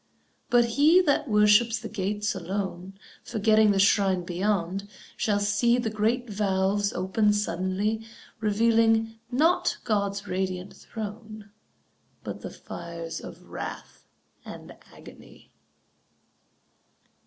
But 0.49 0.65
he 0.65 0.99
that 1.01 1.27
worships 1.29 1.77
the 1.79 1.87
gates 1.87 2.33
alone, 2.33 2.97
Forgetting 3.23 3.69
the 3.69 3.77
shrine 3.77 4.23
beyond, 4.23 4.89
shall 5.15 5.39
see 5.39 5.77
The 5.77 5.91
great 5.91 6.27
valves 6.27 6.91
open 6.91 7.33
suddenly, 7.33 8.07
Revealing, 8.39 9.19
not 9.29 9.77
God's 9.83 10.27
radiant 10.27 10.75
throne, 10.75 11.51
But 12.23 12.41
the 12.41 12.49
fires 12.49 13.19
of 13.19 13.43
wrath 13.51 14.07
and 14.43 14.75
agony. 14.91 15.51